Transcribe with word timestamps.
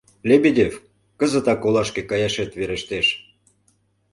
Лебедев, 0.29 0.73
кызытак 1.19 1.61
олашке 1.67 2.01
каяшет 2.09 2.51
верештеш. 2.59 3.07